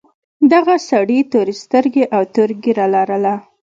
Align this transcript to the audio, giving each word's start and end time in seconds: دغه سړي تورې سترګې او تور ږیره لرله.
دغه 0.53 0.75
سړي 0.89 1.19
تورې 1.31 1.55
سترګې 1.63 2.03
او 2.15 2.21
تور 2.33 2.49
ږیره 2.63 2.85
لرله. 2.93 3.33